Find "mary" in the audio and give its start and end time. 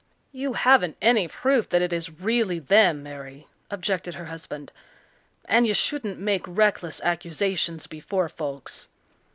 3.03-3.45